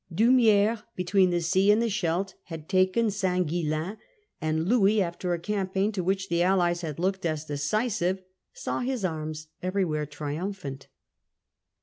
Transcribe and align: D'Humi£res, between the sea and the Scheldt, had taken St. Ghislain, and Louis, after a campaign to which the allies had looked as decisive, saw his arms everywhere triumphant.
D'Humi£res, 0.11 0.81
between 0.95 1.29
the 1.29 1.41
sea 1.41 1.69
and 1.69 1.79
the 1.79 1.87
Scheldt, 1.87 2.33
had 2.45 2.67
taken 2.67 3.11
St. 3.11 3.45
Ghislain, 3.45 3.97
and 4.41 4.67
Louis, 4.67 4.99
after 4.99 5.31
a 5.31 5.39
campaign 5.39 5.91
to 5.91 6.03
which 6.03 6.27
the 6.27 6.41
allies 6.41 6.81
had 6.81 6.97
looked 6.97 7.23
as 7.23 7.45
decisive, 7.45 8.23
saw 8.51 8.79
his 8.79 9.05
arms 9.05 9.49
everywhere 9.61 10.07
triumphant. 10.07 10.87